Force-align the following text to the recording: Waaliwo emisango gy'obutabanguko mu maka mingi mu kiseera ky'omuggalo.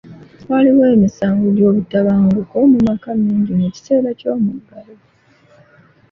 Waaliwo 0.49 0.83
emisango 0.95 1.45
gy'obutabanguko 1.55 2.55
mu 2.71 2.79
maka 2.87 3.09
mingi 3.21 3.51
mu 3.59 3.67
kiseera 3.75 4.09
ky'omuggalo. 4.19 4.95